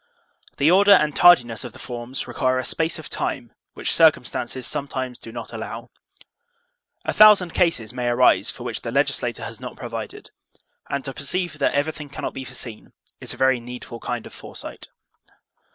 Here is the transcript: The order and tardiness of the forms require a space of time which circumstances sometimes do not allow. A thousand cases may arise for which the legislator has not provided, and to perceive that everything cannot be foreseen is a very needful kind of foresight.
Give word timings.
The 0.57 0.71
order 0.71 0.93
and 0.93 1.15
tardiness 1.15 1.63
of 1.63 1.73
the 1.73 1.77
forms 1.77 2.25
require 2.27 2.57
a 2.57 2.65
space 2.65 2.97
of 2.97 3.07
time 3.07 3.53
which 3.75 3.93
circumstances 3.93 4.65
sometimes 4.65 5.19
do 5.19 5.31
not 5.31 5.53
allow. 5.53 5.91
A 7.05 7.13
thousand 7.13 7.51
cases 7.53 7.93
may 7.93 8.07
arise 8.07 8.49
for 8.49 8.63
which 8.63 8.81
the 8.81 8.89
legislator 8.89 9.43
has 9.43 9.59
not 9.59 9.77
provided, 9.77 10.31
and 10.89 11.05
to 11.05 11.13
perceive 11.13 11.59
that 11.59 11.75
everything 11.75 12.09
cannot 12.09 12.33
be 12.33 12.43
foreseen 12.45 12.93
is 13.19 13.35
a 13.35 13.37
very 13.37 13.59
needful 13.59 13.99
kind 13.99 14.25
of 14.25 14.33
foresight. 14.33 14.87